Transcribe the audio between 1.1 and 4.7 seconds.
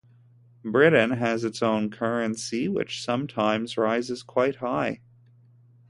has its own currency, which sometimes rises quite